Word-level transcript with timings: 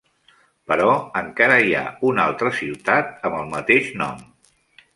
Però 0.71 0.87
encara 1.19 1.59
hi 1.65 1.75
ha 1.79 1.83
una 2.13 2.25
altra 2.31 2.53
ciutat 2.63 3.13
amb 3.31 3.39
el 3.43 3.55
mateix 3.55 3.93
nom. 4.03 4.25